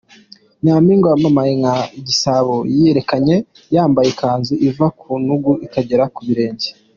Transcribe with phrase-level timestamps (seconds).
[0.63, 3.35] Nyampinga wamamaye nka "Igisabo” yiyerekanye
[3.75, 6.67] yambaye ikanzu iva ku ntugu ikagera ku birenge.